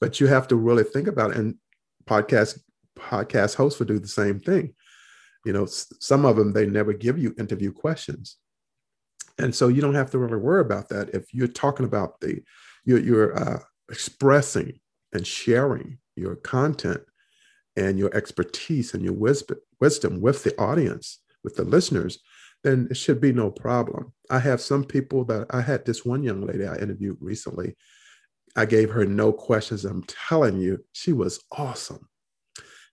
But 0.00 0.20
you 0.20 0.26
have 0.26 0.48
to 0.48 0.56
really 0.56 0.84
think 0.84 1.08
about 1.08 1.30
it. 1.30 1.36
And 1.38 1.56
podcast 2.06 2.58
podcast 2.98 3.54
hosts 3.54 3.78
will 3.78 3.86
do 3.86 3.98
the 3.98 4.08
same 4.08 4.40
thing. 4.40 4.74
You 5.44 5.52
know, 5.52 5.66
some 5.66 6.24
of 6.24 6.36
them 6.36 6.52
they 6.52 6.66
never 6.66 6.92
give 6.92 7.18
you 7.18 7.34
interview 7.38 7.72
questions, 7.72 8.36
and 9.38 9.54
so 9.54 9.68
you 9.68 9.80
don't 9.80 9.94
have 9.94 10.10
to 10.10 10.18
really 10.18 10.36
worry 10.36 10.60
about 10.60 10.88
that 10.88 11.10
if 11.14 11.32
you're 11.32 11.46
talking 11.46 11.86
about 11.86 12.20
the 12.20 12.42
you're, 12.84 12.98
you're 12.98 13.38
uh, 13.38 13.60
expressing 13.90 14.80
and 15.12 15.26
sharing 15.26 15.98
your 16.16 16.36
content 16.36 17.02
and 17.76 17.98
your 17.98 18.14
expertise 18.14 18.94
and 18.94 19.02
your 19.02 19.12
wisdom 19.12 20.20
with 20.20 20.44
the 20.44 20.58
audience, 20.58 21.20
with 21.44 21.56
the 21.56 21.64
listeners, 21.64 22.18
then 22.64 22.88
it 22.90 22.96
should 22.96 23.20
be 23.20 23.32
no 23.32 23.50
problem. 23.50 24.12
I 24.30 24.38
have 24.40 24.60
some 24.60 24.84
people 24.84 25.24
that 25.26 25.46
I 25.50 25.60
had 25.60 25.84
this 25.84 26.04
one 26.04 26.22
young 26.22 26.46
lady 26.46 26.66
I 26.66 26.76
interviewed 26.76 27.18
recently. 27.20 27.76
I 28.56 28.64
gave 28.64 28.90
her 28.90 29.04
no 29.04 29.32
questions. 29.32 29.84
I'm 29.84 30.02
telling 30.04 30.58
you, 30.58 30.84
she 30.92 31.12
was 31.12 31.44
awesome. 31.52 32.08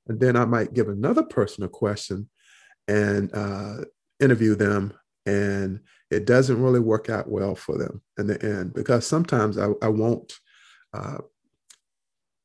And 0.07 0.19
then 0.19 0.35
I 0.35 0.45
might 0.45 0.73
give 0.73 0.89
another 0.89 1.23
person 1.23 1.63
a 1.63 1.69
question 1.69 2.29
and 2.87 3.33
uh, 3.33 3.77
interview 4.19 4.55
them, 4.55 4.93
and 5.25 5.79
it 6.11 6.25
doesn't 6.25 6.61
really 6.61 6.81
work 6.81 7.09
out 7.09 7.29
well 7.29 7.55
for 7.55 7.77
them 7.77 8.01
in 8.17 8.27
the 8.27 8.41
end 8.43 8.73
because 8.73 9.07
sometimes 9.07 9.57
I, 9.57 9.69
I 9.81 9.87
won't 9.87 10.33
uh, 10.93 11.19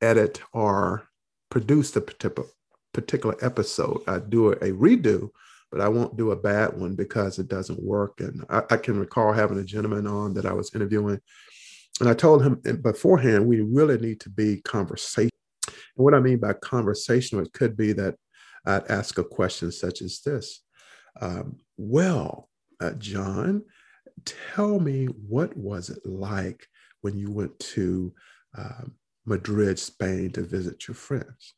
edit 0.00 0.40
or 0.52 1.07
produce 1.50 1.90
the 1.90 2.00
particular 2.92 3.36
episode. 3.42 4.02
I 4.06 4.18
do 4.18 4.52
a 4.52 4.70
redo, 4.70 5.30
but 5.70 5.80
I 5.80 5.88
won't 5.88 6.16
do 6.16 6.30
a 6.30 6.36
bad 6.36 6.76
one 6.78 6.94
because 6.94 7.38
it 7.38 7.48
doesn't 7.48 7.82
work. 7.82 8.20
And 8.20 8.44
I, 8.48 8.62
I 8.70 8.76
can 8.76 8.98
recall 8.98 9.32
having 9.32 9.58
a 9.58 9.64
gentleman 9.64 10.06
on 10.06 10.34
that 10.34 10.46
I 10.46 10.52
was 10.52 10.74
interviewing, 10.74 11.20
and 12.00 12.08
I 12.08 12.14
told 12.14 12.44
him 12.44 12.60
beforehand 12.82 13.46
we 13.46 13.60
really 13.60 13.98
need 13.98 14.20
to 14.20 14.30
be 14.30 14.60
conversational. 14.62 15.30
And 15.66 16.04
what 16.04 16.14
I 16.14 16.20
mean 16.20 16.38
by 16.38 16.52
conversational, 16.54 17.44
it 17.44 17.52
could 17.52 17.76
be 17.76 17.92
that 17.94 18.14
I'd 18.66 18.90
ask 18.90 19.18
a 19.18 19.24
question 19.24 19.72
such 19.72 20.02
as 20.02 20.20
this: 20.20 20.62
um, 21.20 21.58
"Well, 21.76 22.48
uh, 22.80 22.92
John, 22.92 23.64
tell 24.24 24.78
me 24.78 25.06
what 25.06 25.56
was 25.56 25.90
it 25.90 26.04
like 26.04 26.66
when 27.00 27.16
you 27.16 27.30
went 27.30 27.58
to 27.58 28.12
um, 28.56 28.94
Madrid, 29.28 29.78
Spain 29.78 30.30
to 30.32 30.42
visit 30.42 30.88
your 30.88 30.94
friends? 30.94 31.54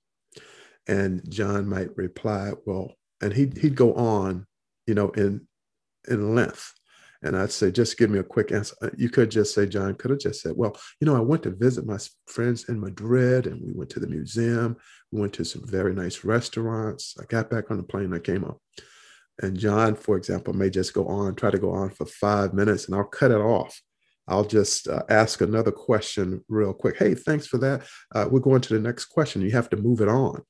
And 0.87 1.23
John 1.31 1.69
might 1.69 1.97
reply, 1.97 2.53
well, 2.67 2.95
and 3.23 3.33
he'd, 3.33 3.57
he'd 3.59 3.77
go 3.77 3.95
on, 3.95 4.47
you 4.87 4.95
know, 4.95 5.11
in, 5.11 5.47
in 6.09 6.35
length. 6.35 6.73
And 7.23 7.37
I'd 7.37 7.53
say, 7.53 7.71
just 7.71 7.99
give 7.99 8.09
me 8.09 8.19
a 8.19 8.25
quick 8.25 8.51
answer. 8.51 8.75
Uh, 8.83 8.89
you 8.97 9.11
could 9.11 9.31
just 9.31 9.55
say, 9.55 9.67
John 9.67 9.95
could 9.95 10.11
have 10.11 10.21
just 10.21 10.41
said, 10.41 10.55
well, 10.57 10.75
you 11.01 11.07
know, 11.07 11.15
I 11.15 11.21
went 11.21 11.43
to 11.43 11.51
visit 11.51 11.87
my 11.87 11.99
friends 12.27 12.69
in 12.71 12.81
Madrid 12.81 13.47
and 13.47 13.61
we 13.61 13.73
went 13.75 13.91
to 13.91 14.01
the 14.01 14.07
museum. 14.07 14.77
We 15.13 15.21
went 15.21 15.35
to 15.35 15.45
some 15.45 15.67
very 15.67 15.95
nice 15.95 16.25
restaurants. 16.25 17.15
I 17.21 17.25
got 17.27 17.51
back 17.51 17.71
on 17.71 17.77
the 17.77 17.83
plane. 17.83 18.15
I 18.15 18.21
came 18.21 18.45
up. 18.45 18.59
And 19.43 19.59
John, 19.59 19.97
for 19.97 20.17
example, 20.17 20.55
may 20.55 20.71
just 20.71 20.95
go 20.95 21.07
on, 21.09 21.35
try 21.35 21.51
to 21.51 21.59
go 21.59 21.73
on 21.73 21.91
for 21.91 22.07
five 22.07 22.55
minutes 22.55 22.87
and 22.87 22.95
I'll 22.95 23.05
cut 23.05 23.31
it 23.31 23.41
off 23.41 23.81
I'll 24.31 24.45
just 24.45 24.89
uh, 24.89 25.03
ask 25.09 25.41
another 25.41 25.73
question 25.73 26.45
real 26.49 26.73
quick. 26.73 26.97
Hey, 26.99 27.15
thanks 27.15 27.47
for 27.47 27.59
that. 27.59 27.83
Uh, 28.15 28.29
we're 28.31 28.41
going 28.41 28.61
to 28.63 28.75
the 28.75 28.81
next 28.81 29.07
question. 29.07 29.43
You 29.43 29.51
have 29.51 29.69
to 29.71 29.77
move 29.77 30.01
it 30.01 30.09
on. 30.09 30.43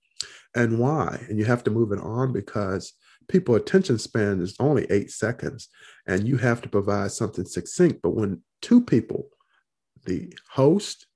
And 0.55 0.79
why? 0.79 1.25
And 1.29 1.39
you 1.39 1.47
have 1.47 1.65
to 1.65 1.71
move 1.71 1.91
it 1.93 2.01
on 2.01 2.33
because 2.33 2.93
people 3.29 3.55
attention 3.55 3.99
span 3.99 4.41
is 4.41 4.55
only 4.61 4.87
eight 4.91 5.11
seconds 5.11 5.69
and 6.07 6.29
you 6.29 6.37
have 6.37 6.61
to 6.63 6.69
provide 6.69 7.13
something 7.13 7.47
succinct. 7.47 8.01
But 8.03 8.11
when 8.11 8.43
two 8.61 8.83
people, 8.83 9.29
the 10.05 10.35
host 10.51 11.07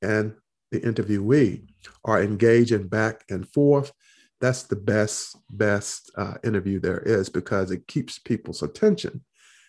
and 0.00 0.34
the 0.70 0.80
interviewee, 0.80 1.66
are 2.04 2.22
engaging 2.22 2.86
back 2.86 3.24
and 3.30 3.48
forth, 3.48 3.92
that's 4.40 4.64
the 4.64 4.76
best, 4.76 5.36
best 5.50 6.12
uh, 6.16 6.34
interview 6.44 6.78
there 6.78 7.00
is 7.00 7.28
because 7.28 7.70
it 7.70 7.88
keeps 7.88 8.18
people's 8.18 8.62
attention 8.62 9.24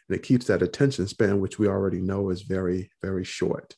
and 0.08 0.18
it 0.18 0.24
keeps 0.24 0.46
that 0.48 0.62
attention 0.62 1.08
span, 1.08 1.40
which 1.40 1.60
we 1.60 1.68
already 1.68 2.02
know 2.02 2.30
is 2.30 2.42
very, 2.42 2.90
very 3.02 3.24
short. 3.24 3.76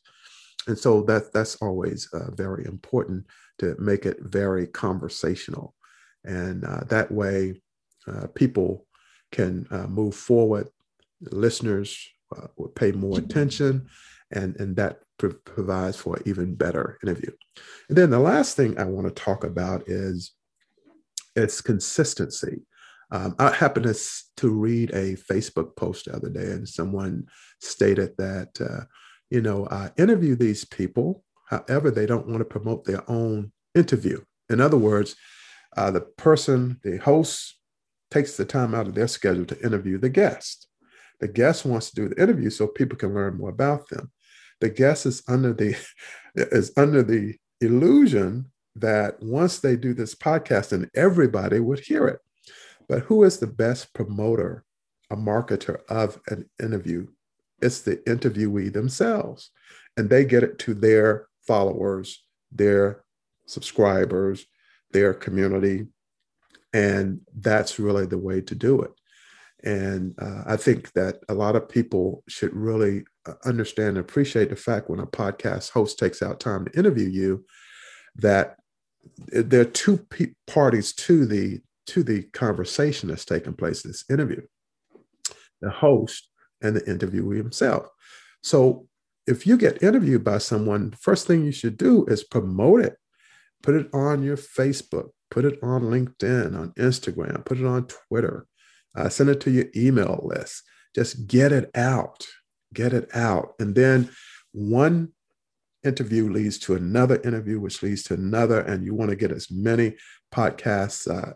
And 0.67 0.77
so 0.77 1.01
that 1.03 1.33
that's 1.33 1.55
always 1.57 2.09
uh, 2.13 2.31
very 2.31 2.65
important 2.65 3.25
to 3.59 3.75
make 3.79 4.05
it 4.05 4.17
very 4.21 4.67
conversational, 4.67 5.74
and 6.24 6.63
uh, 6.63 6.81
that 6.89 7.12
way 7.12 7.62
uh, 8.07 8.27
people 8.36 8.86
can 9.31 9.67
uh, 9.71 9.88
move 9.88 10.15
forward. 10.15 10.69
Listeners 11.21 12.07
uh, 12.36 12.48
will 12.57 12.69
pay 12.69 12.91
more 12.91 13.17
attention, 13.17 13.88
and 14.31 14.55
and 14.57 14.75
that 14.75 15.00
provides 15.17 15.98
for 15.98 16.17
an 16.17 16.24
even 16.25 16.55
better 16.55 16.98
interview. 17.03 17.31
And 17.89 17.98
then 17.98 18.09
the 18.09 18.19
last 18.19 18.55
thing 18.55 18.77
I 18.77 18.86
want 18.86 19.07
to 19.07 19.24
talk 19.24 19.43
about 19.43 19.83
is 19.88 20.33
its 21.36 21.62
consistency. 21.62 22.62
Um, 23.12 23.36
I 23.39 23.51
happened 23.51 23.86
to, 23.86 24.00
to 24.38 24.50
read 24.50 24.92
a 24.92 25.16
Facebook 25.16 25.75
post 25.75 26.06
the 26.06 26.16
other 26.16 26.30
day, 26.30 26.51
and 26.51 26.68
someone 26.68 27.25
stated 27.60 28.12
that, 28.18 28.60
uh, 28.62 28.86
you 29.30 29.42
know, 29.42 29.68
I 29.70 29.92
interview 29.98 30.36
these 30.36 30.66
people. 30.66 31.24
However, 31.50 31.89
they 31.89 32.06
don't 32.06 32.28
want 32.28 32.39
to 32.39 32.46
promote 32.46 32.86
their 32.86 33.10
own 33.10 33.51
interview. 33.74 34.22
In 34.50 34.62
other 34.62 34.78
words, 34.78 35.16
uh, 35.75 35.92
the 35.92 36.01
person, 36.01 36.80
the 36.84 36.98
host, 36.98 37.56
takes 38.12 38.38
the 38.38 38.46
time 38.46 38.74
out 38.74 38.88
of 38.88 38.96
their 38.96 39.08
schedule 39.08 39.46
to 39.46 39.66
interview 39.66 39.98
the 39.98 40.10
guest. 40.10 40.68
The 41.20 41.28
guest 41.28 41.66
wants 41.66 41.89
to 41.89 41.96
do 41.96 42.10
the 42.10 42.22
interview 42.22 42.50
so 42.50 42.68
people 42.68 42.98
can 42.98 43.13
learn 43.13 43.38
more 43.38 43.50
about 43.50 43.89
them. 43.89 44.12
The 44.62 44.70
guest 44.70 45.06
is 45.06 45.24
under 45.28 45.54
the 45.54 45.75
is 46.36 46.72
under 46.78 47.04
the 47.04 47.36
illusion 47.62 48.51
that 48.75 49.22
once 49.22 49.60
they 49.60 49.75
do 49.75 49.94
this 49.94 50.16
podcast 50.16 50.72
and 50.72 50.89
everybody 50.96 51.60
would 51.60 51.80
hear 51.80 52.08
it. 52.08 52.20
But 52.89 53.03
who 53.03 53.24
is 53.24 53.38
the 53.38 53.48
best 53.48 53.93
promoter, 53.93 54.65
a 55.12 55.15
marketer 55.15 55.79
of 55.88 56.19
an 56.27 56.50
interview? 56.62 57.08
It's 57.62 57.81
the 57.81 57.98
interviewee 57.98 58.74
themselves. 58.74 59.51
And 59.96 60.10
they 60.10 60.25
get 60.25 60.43
it 60.43 60.58
to 60.60 60.74
their 60.74 61.27
followers, 61.46 62.24
their 62.51 63.03
subscribers, 63.46 64.46
their 64.91 65.13
community. 65.13 65.88
And 66.74 67.22
that's 67.36 67.79
really 67.79 68.08
the 68.08 68.17
way 68.17 68.41
to 68.41 68.55
do 68.55 68.81
it. 68.81 68.91
And 69.63 70.15
uh, 70.19 70.43
I 70.46 70.55
think 70.55 70.93
that 70.93 71.19
a 71.27 71.34
lot 71.34 71.55
of 71.55 71.69
people 71.69 72.24
should 72.29 72.55
really 72.55 73.03
uh, 73.27 73.34
understand 73.46 73.89
and 73.89 73.98
appreciate 74.00 74.50
the 74.50 74.55
fact 74.55 74.89
when 74.89 75.00
a 75.00 75.05
podcast 75.05 75.72
host 75.72 76.00
takes 76.00 76.22
out 76.22 76.39
time 76.39 76.65
to 76.65 76.79
interview 76.79 77.10
you, 77.10 77.46
that 78.15 78.55
there 79.27 79.62
are 79.62 79.65
two 79.65 80.05
parties 80.48 80.93
to 80.93 81.25
the 81.25 81.62
to 81.89 82.03
the 82.03 82.24
conversation 82.24 83.10
that's 83.10 83.25
taking 83.25 83.53
place 83.53 83.84
in 83.84 83.91
this 83.91 84.05
interview. 84.10 84.41
The 85.62 85.69
host 85.69 86.29
and 86.62 86.75
the 86.75 86.81
interviewee 86.81 87.38
himself. 87.38 87.88
So 88.41 88.88
if 89.27 89.46
you 89.46 89.58
get 89.58 89.84
interviewed 89.84 90.24
by 90.24 90.39
someone 90.39 90.91
first 90.91 91.27
thing 91.27 91.43
you 91.43 91.51
should 91.51 91.77
do 91.77 92.05
is 92.05 92.24
promote 92.24 92.81
it. 92.81 92.98
Put 93.62 93.75
it 93.75 93.89
on 93.93 94.24
your 94.24 94.38
facebook 94.38 95.10
put 95.29 95.46
it 95.46 95.60
on 95.62 95.84
linkedin 95.84 96.58
on 96.58 96.72
instagram 96.72 97.46
put 97.46 97.60
it 97.60 97.65
on 97.65 97.86
twitter. 97.88 98.48
Uh, 98.96 99.10
send 99.10 99.29
it 99.29 99.39
to 99.41 99.51
your 99.51 99.65
email 99.75 100.22
list. 100.24 100.63
Just 100.96 101.27
get 101.27 101.51
it 101.51 101.69
out 101.75 102.25
get 102.74 102.93
it 102.93 103.13
out. 103.15 103.53
And 103.60 103.75
then 103.75 104.10
one 104.51 105.10
interview 105.84 106.31
leads 106.31 106.58
to 106.60 106.75
another 106.75 107.22
interview, 107.22 107.60
which 107.60 107.81
leads 107.81 108.03
to 108.03 108.13
another, 108.13 108.60
and 108.60 108.86
you 108.86 108.93
want 108.93 109.10
to 109.10 109.15
get 109.15 109.31
as 109.31 109.50
many 109.50 109.96
podcasts 110.34 111.10
uh, 111.10 111.34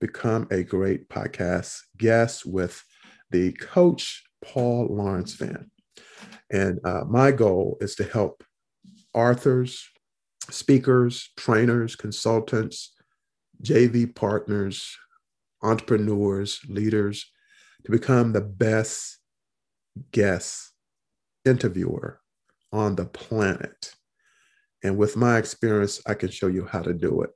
Become 0.00 0.48
a 0.50 0.62
great 0.62 1.08
podcast 1.08 1.78
guest 1.96 2.44
with 2.46 2.82
the 3.30 3.52
coach, 3.52 4.24
Paul 4.44 4.88
Lawrence 4.90 5.34
Vann. 5.34 5.70
And 6.50 6.80
uh, 6.84 7.04
my 7.08 7.32
goal 7.32 7.78
is 7.80 7.94
to 7.96 8.04
help 8.04 8.44
authors, 9.14 9.88
speakers, 10.50 11.30
trainers, 11.36 11.96
consultants, 11.96 12.94
JV 13.62 14.14
partners, 14.14 14.96
entrepreneurs, 15.62 16.60
leaders 16.68 17.30
to 17.84 17.90
become 17.90 18.32
the 18.32 18.40
best 18.40 19.18
guest 20.12 20.72
interviewer 21.44 22.20
on 22.72 22.96
the 22.96 23.06
planet. 23.06 23.94
And 24.82 24.96
with 24.96 25.16
my 25.16 25.38
experience, 25.38 26.00
I 26.06 26.14
can 26.14 26.30
show 26.30 26.48
you 26.48 26.66
how 26.66 26.82
to 26.82 26.92
do 26.92 27.22
it. 27.22 27.30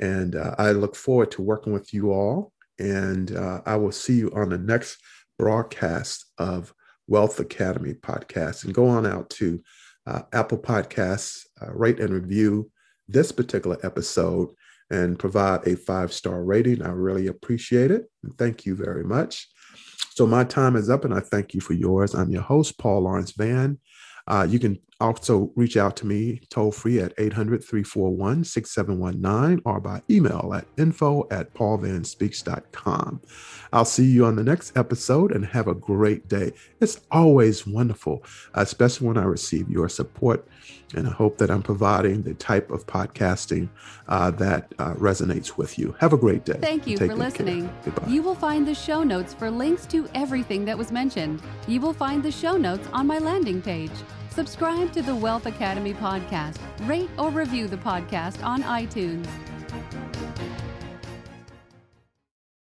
And 0.00 0.34
uh, 0.34 0.54
I 0.58 0.72
look 0.72 0.96
forward 0.96 1.30
to 1.32 1.42
working 1.42 1.72
with 1.72 1.92
you 1.92 2.12
all. 2.12 2.52
And 2.78 3.34
uh, 3.34 3.62
I 3.64 3.76
will 3.76 3.92
see 3.92 4.14
you 4.14 4.30
on 4.34 4.50
the 4.50 4.58
next 4.58 4.98
broadcast 5.38 6.26
of 6.38 6.74
Wealth 7.06 7.40
Academy 7.40 7.94
podcast. 7.94 8.64
And 8.64 8.74
go 8.74 8.86
on 8.86 9.06
out 9.06 9.30
to 9.30 9.62
uh, 10.06 10.22
Apple 10.32 10.58
Podcasts, 10.58 11.46
uh, 11.60 11.72
rate 11.72 12.00
and 12.00 12.10
review 12.10 12.70
this 13.08 13.32
particular 13.32 13.78
episode 13.82 14.50
and 14.90 15.18
provide 15.18 15.66
a 15.66 15.76
five 15.76 16.12
star 16.12 16.44
rating. 16.44 16.82
I 16.82 16.90
really 16.90 17.26
appreciate 17.26 17.90
it. 17.90 18.10
And 18.22 18.36
thank 18.38 18.66
you 18.66 18.74
very 18.74 19.04
much. 19.04 19.48
So, 20.10 20.26
my 20.26 20.44
time 20.44 20.76
is 20.76 20.88
up, 20.88 21.04
and 21.04 21.12
I 21.12 21.20
thank 21.20 21.54
you 21.54 21.60
for 21.60 21.74
yours. 21.74 22.14
I'm 22.14 22.30
your 22.30 22.42
host, 22.42 22.78
Paul 22.78 23.02
Lawrence 23.02 23.32
Vann. 23.32 23.78
Uh, 24.26 24.46
you 24.48 24.58
can 24.58 24.78
also 25.00 25.50
reach 25.56 25.76
out 25.76 25.96
to 25.96 26.06
me 26.06 26.40
toll 26.48 26.72
free 26.72 27.00
at 27.00 27.12
800 27.18 27.62
341 27.62 28.44
6719 28.44 29.62
or 29.64 29.80
by 29.80 30.02
email 30.10 30.52
at 30.54 30.66
info 30.76 31.26
at 31.30 31.52
paulvannspeaks.com. 31.54 33.20
I'll 33.72 33.84
see 33.84 34.06
you 34.06 34.24
on 34.24 34.36
the 34.36 34.44
next 34.44 34.76
episode 34.76 35.32
and 35.32 35.44
have 35.46 35.68
a 35.68 35.74
great 35.74 36.28
day. 36.28 36.52
It's 36.80 37.00
always 37.10 37.66
wonderful, 37.66 38.24
especially 38.54 39.08
when 39.08 39.18
I 39.18 39.24
receive 39.24 39.68
your 39.68 39.88
support. 39.88 40.48
And 40.94 41.08
I 41.08 41.10
hope 41.10 41.36
that 41.38 41.50
I'm 41.50 41.62
providing 41.62 42.22
the 42.22 42.34
type 42.34 42.70
of 42.70 42.86
podcasting 42.86 43.68
uh, 44.08 44.30
that 44.32 44.72
uh, 44.78 44.94
resonates 44.94 45.56
with 45.56 45.78
you. 45.78 45.96
Have 45.98 46.12
a 46.12 46.16
great 46.16 46.44
day. 46.44 46.58
Thank 46.60 46.86
you 46.86 46.96
for 46.96 47.14
listening. 47.14 47.68
You 48.06 48.22
will 48.22 48.36
find 48.36 48.66
the 48.66 48.74
show 48.74 49.02
notes 49.02 49.34
for 49.34 49.50
links 49.50 49.84
to 49.86 50.08
everything 50.14 50.64
that 50.64 50.78
was 50.78 50.92
mentioned. 50.92 51.42
You 51.66 51.80
will 51.80 51.92
find 51.92 52.22
the 52.22 52.30
show 52.30 52.56
notes 52.56 52.88
on 52.92 53.06
my 53.06 53.18
landing 53.18 53.60
page. 53.60 53.90
Subscribe 54.36 54.92
to 54.92 55.00
the 55.00 55.16
Wealth 55.16 55.46
Academy 55.46 55.94
podcast, 55.94 56.58
rate 56.86 57.08
or 57.18 57.30
review 57.30 57.68
the 57.68 57.78
podcast 57.78 58.44
on 58.44 58.62
iTunes. 58.64 59.26